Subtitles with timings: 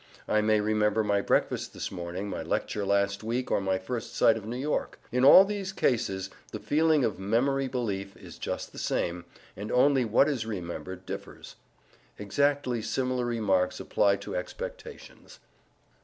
[0.27, 4.35] I may remember my breakfast this morning, my lecture last week, or my first sight
[4.35, 4.99] of New York.
[5.11, 9.25] In all these cases the feeling of memory belief is just the same,
[9.55, 11.55] and only what is remembered differs.
[12.17, 15.37] Exactly similar remarks apply to expectations.